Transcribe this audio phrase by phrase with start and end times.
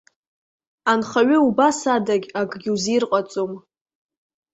[0.91, 3.51] Анхаҩы убас адагь, акгьы узирҟаҵом.